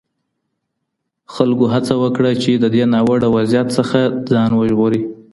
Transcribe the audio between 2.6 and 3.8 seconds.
دي ناوړه وضعیت